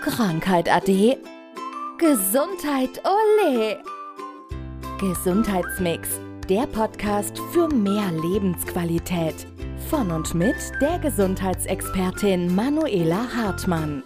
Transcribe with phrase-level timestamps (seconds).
[0.00, 1.18] Krankheit ade.
[1.98, 3.82] Gesundheit ole.
[5.00, 9.46] Gesundheitsmix, der Podcast für mehr Lebensqualität.
[9.90, 14.04] Von und mit der Gesundheitsexpertin Manuela Hartmann.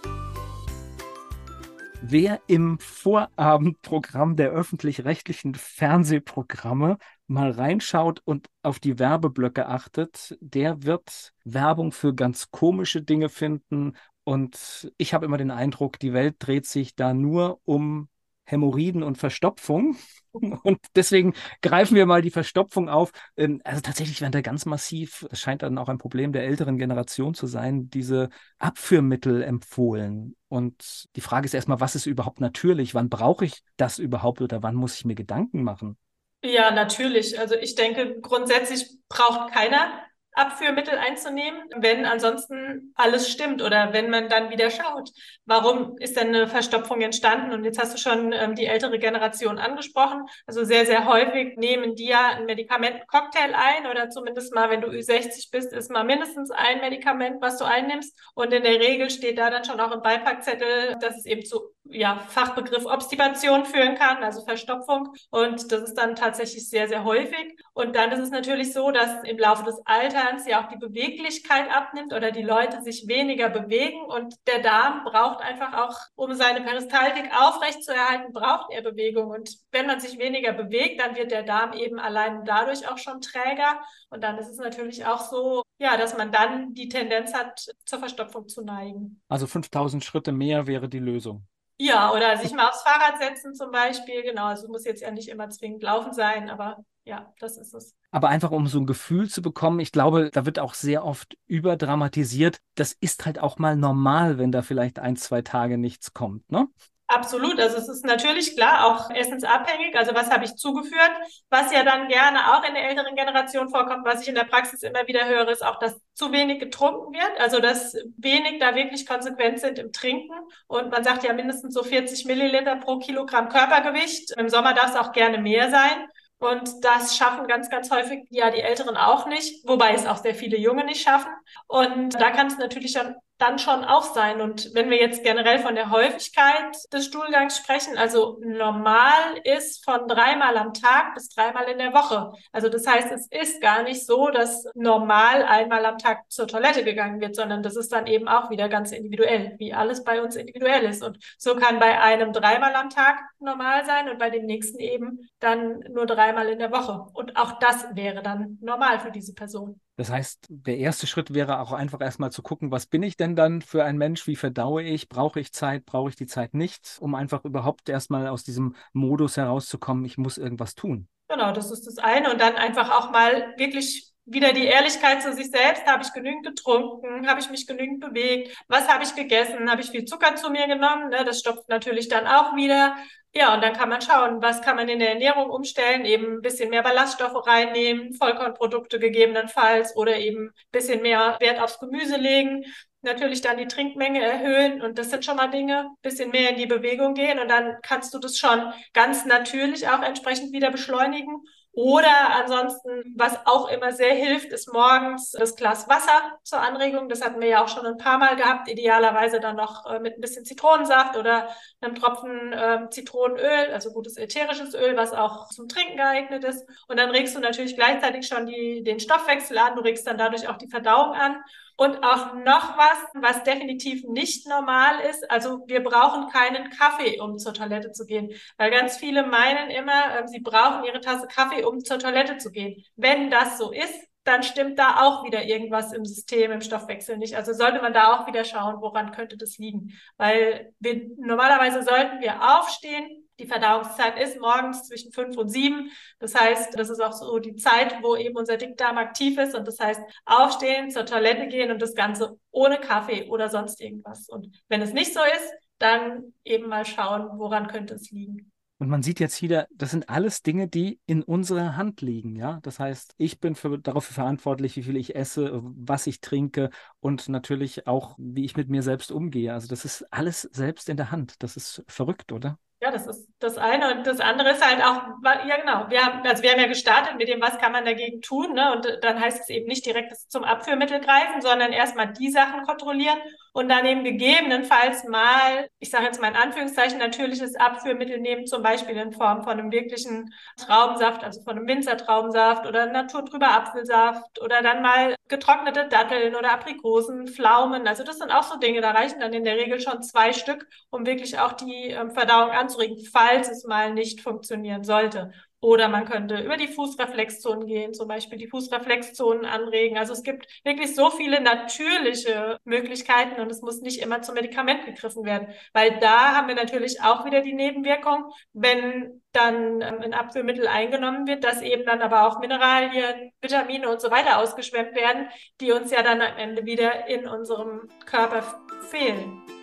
[2.05, 6.97] Wer im Vorabendprogramm der öffentlich-rechtlichen Fernsehprogramme
[7.27, 13.93] mal reinschaut und auf die Werbeblöcke achtet, der wird Werbung für ganz komische Dinge finden.
[14.23, 18.07] Und ich habe immer den Eindruck, die Welt dreht sich da nur um
[18.45, 19.97] Hämorrhoiden und Verstopfung.
[20.63, 23.11] Und deswegen greifen wir mal die Verstopfung auf.
[23.37, 26.77] Ähm, also tatsächlich werden da ganz massiv, es scheint dann auch ein Problem der älteren
[26.77, 30.35] Generation zu sein, diese Abführmittel empfohlen.
[30.47, 32.95] Und die Frage ist erstmal, was ist überhaupt natürlich?
[32.95, 35.97] Wann brauche ich das überhaupt oder wann muss ich mir Gedanken machen?
[36.43, 37.39] Ja, natürlich.
[37.39, 40.02] Also ich denke, grundsätzlich braucht keiner
[40.35, 45.11] Abführmittel einzunehmen, wenn ansonsten alles stimmt oder wenn man dann wieder schaut,
[45.45, 47.53] warum ist denn eine Verstopfung entstanden?
[47.53, 50.25] Und jetzt hast du schon ähm, die ältere Generation angesprochen.
[50.47, 54.87] Also sehr, sehr häufig nehmen die ja einen Medikamentencocktail ein oder zumindest mal, wenn du
[54.87, 58.17] Ü60 bist, ist mal mindestens ein Medikament, was du einnimmst.
[58.35, 61.73] Und in der Regel steht da dann schon auch im Beipackzettel, dass es eben zu
[61.85, 65.13] ja, Fachbegriff Obstipation führen kann, also Verstopfung.
[65.29, 67.57] Und das ist dann tatsächlich sehr, sehr häufig.
[67.73, 69.81] Und dann ist es natürlich so, dass im Laufe des
[70.23, 74.01] Alterns ja auch die Beweglichkeit abnimmt oder die Leute sich weniger bewegen.
[74.05, 79.29] Und der Darm braucht einfach auch, um seine Peristaltik aufrechtzuerhalten, braucht er Bewegung.
[79.29, 83.21] Und wenn man sich weniger bewegt, dann wird der Darm eben allein dadurch auch schon
[83.21, 83.81] träger.
[84.09, 87.99] Und dann ist es natürlich auch so, ja, dass man dann die Tendenz hat, zur
[87.99, 89.21] Verstopfung zu neigen.
[89.27, 91.47] Also 5000 Schritte mehr wäre die Lösung.
[91.77, 94.23] Ja, oder sich mal aufs Fahrrad setzen zum Beispiel.
[94.23, 97.95] Genau, also muss jetzt ja nicht immer zwingend laufen sein, aber ja, das ist es.
[98.11, 101.37] Aber einfach um so ein Gefühl zu bekommen, ich glaube, da wird auch sehr oft
[101.47, 102.59] überdramatisiert.
[102.75, 106.67] Das ist halt auch mal normal, wenn da vielleicht ein, zwei Tage nichts kommt, ne?
[107.13, 107.59] Absolut.
[107.59, 109.95] Also es ist natürlich klar auch essensabhängig.
[109.95, 111.11] Also was habe ich zugeführt?
[111.49, 114.81] Was ja dann gerne auch in der älteren Generation vorkommt, was ich in der Praxis
[114.81, 117.39] immer wieder höre, ist auch, dass zu wenig getrunken wird.
[117.39, 120.33] Also dass wenig da wirklich konsequent sind im Trinken.
[120.67, 124.31] Und man sagt ja mindestens so 40 Milliliter pro Kilogramm Körpergewicht.
[124.37, 126.07] Im Sommer darf es auch gerne mehr sein.
[126.39, 130.35] Und das schaffen ganz, ganz häufig ja die Älteren auch nicht, wobei es auch sehr
[130.35, 131.31] viele Junge nicht schaffen.
[131.67, 134.41] Und da kann es natürlich dann dann schon auch sein.
[134.41, 140.07] Und wenn wir jetzt generell von der Häufigkeit des Stuhlgangs sprechen, also normal ist von
[140.07, 142.31] dreimal am Tag bis dreimal in der Woche.
[142.53, 146.85] Also das heißt, es ist gar nicht so, dass normal einmal am Tag zur Toilette
[146.85, 150.37] gegangen wird, sondern das ist dann eben auch wieder ganz individuell, wie alles bei uns
[150.37, 151.03] individuell ist.
[151.03, 155.29] Und so kann bei einem dreimal am Tag normal sein und bei dem nächsten eben
[155.39, 157.07] dann nur dreimal in der Woche.
[157.13, 159.81] Und auch das wäre dann normal für diese Person.
[159.95, 163.35] Das heißt, der erste Schritt wäre auch einfach erstmal zu gucken, was bin ich denn
[163.35, 164.25] dann für ein Mensch?
[164.25, 165.07] Wie verdaue ich?
[165.07, 165.85] Brauche ich Zeit?
[165.85, 166.97] Brauche ich die Zeit nicht?
[166.99, 171.07] Um einfach überhaupt erstmal aus diesem Modus herauszukommen, ich muss irgendwas tun.
[171.27, 172.31] Genau, das ist das eine.
[172.31, 175.85] Und dann einfach auch mal wirklich wieder die Ehrlichkeit zu sich selbst.
[175.85, 177.27] Habe ich genügend getrunken?
[177.27, 178.55] Habe ich mich genügend bewegt?
[178.67, 179.69] Was habe ich gegessen?
[179.69, 181.09] Habe ich viel Zucker zu mir genommen?
[181.09, 182.95] Ne, das stopft natürlich dann auch wieder.
[183.35, 186.41] Ja, und dann kann man schauen, was kann man in der Ernährung umstellen, eben ein
[186.41, 192.63] bisschen mehr Ballaststoffe reinnehmen, Vollkornprodukte gegebenenfalls oder eben ein bisschen mehr Wert aufs Gemüse legen.
[193.01, 196.67] Natürlich dann die Trinkmenge erhöhen und das sind schon mal Dinge, bisschen mehr in die
[196.67, 201.41] Bewegung gehen und dann kannst du das schon ganz natürlich auch entsprechend wieder beschleunigen
[201.75, 207.09] oder ansonsten, was auch immer sehr hilft, ist morgens das Glas Wasser zur Anregung.
[207.09, 208.69] Das hatten wir ja auch schon ein paar Mal gehabt.
[208.69, 211.49] Idealerweise dann noch äh, mit ein bisschen Zitronensaft oder
[211.81, 216.63] einem Tropfen äh, Zitronenöl, also gutes ätherisches Öl, was auch zum Trinken geeignet ist.
[216.87, 219.75] Und dann regst du natürlich gleichzeitig schon die, den Stoffwechsel an.
[219.75, 221.37] Du regst dann dadurch auch die Verdauung an.
[221.75, 225.29] Und auch noch was, was definitiv nicht normal ist.
[225.31, 228.29] Also wir brauchen keinen Kaffee, um zur Toilette zu gehen.
[228.57, 232.51] Weil ganz viele meinen immer, äh, sie brauchen ihre Tasse Kaffee, um zur Toilette zu
[232.51, 232.83] gehen.
[232.95, 237.35] Wenn das so ist, dann stimmt da auch wieder irgendwas im System, im Stoffwechsel nicht.
[237.35, 239.93] Also sollte man da auch wieder schauen, woran könnte das liegen.
[240.17, 245.91] Weil wir, normalerweise sollten wir aufstehen, die Verdauungszeit ist morgens zwischen fünf und sieben.
[246.19, 249.53] Das heißt, das ist auch so die Zeit, wo eben unser Dickdarm aktiv ist.
[249.53, 254.29] Und das heißt, aufstehen, zur Toilette gehen und das Ganze ohne Kaffee oder sonst irgendwas.
[254.29, 258.49] Und wenn es nicht so ist, dann eben mal schauen, woran könnte es liegen.
[258.77, 262.59] Und man sieht jetzt wieder, das sind alles Dinge, die in unserer Hand liegen, ja.
[262.63, 266.69] Das heißt, ich bin für, darauf verantwortlich, wie viel ich esse, was ich trinke
[266.99, 269.53] und natürlich auch, wie ich mit mir selbst umgehe.
[269.53, 271.35] Also das ist alles selbst in der Hand.
[271.43, 272.59] Das ist verrückt, oder?
[272.83, 273.95] Ja, das ist das eine.
[273.95, 275.03] Und das andere ist halt auch,
[275.47, 278.21] ja genau, wir haben, also wir haben ja gestartet mit dem, was kann man dagegen
[278.21, 278.51] tun.
[278.51, 278.73] Ne?
[278.73, 283.17] Und dann heißt es eben nicht direkt zum Abführmittel greifen, sondern erstmal die Sachen kontrollieren
[283.53, 288.63] und dann eben gegebenenfalls mal, ich sage jetzt mal in Anführungszeichen, natürliches Abführmittel nehmen, zum
[288.63, 294.61] Beispiel in Form von einem wirklichen Traubensaft, also von einem Winzertraubensaft oder naturtrüber Apfelsaft oder
[294.63, 297.87] dann mal getrocknete Datteln oder Aprikosen, Pflaumen.
[297.87, 300.67] Also das sind auch so Dinge, da reichen dann in der Regel schon zwei Stück,
[300.89, 305.31] um wirklich auch die ähm, Verdauung anzuregen, falls es mal nicht funktionieren sollte.
[305.63, 309.97] Oder man könnte über die Fußreflexzonen gehen, zum Beispiel die Fußreflexzonen anregen.
[309.97, 314.85] Also es gibt wirklich so viele natürliche Möglichkeiten und es muss nicht immer zum Medikament
[314.85, 320.13] gegriffen werden, weil da haben wir natürlich auch wieder die Nebenwirkung, wenn dann ähm, ein
[320.13, 325.29] Abführmittel eingenommen wird, dass eben dann aber auch Mineralien, Vitamine und so weiter ausgeschwemmt werden,
[325.61, 328.43] die uns ja dann am Ende wieder in unserem Körper
[328.89, 329.62] fehlen.